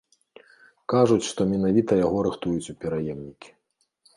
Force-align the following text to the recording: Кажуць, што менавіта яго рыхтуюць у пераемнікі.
Кажуць, 0.93 1.27
што 1.31 1.41
менавіта 1.53 1.99
яго 2.05 2.25
рыхтуюць 2.29 2.71
у 2.75 2.77
пераемнікі. 2.87 3.49